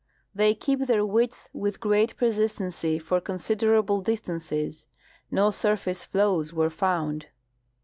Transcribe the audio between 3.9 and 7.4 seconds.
distances. No surface flows were found.